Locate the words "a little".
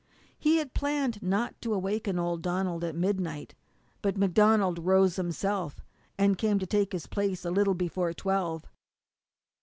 7.45-7.75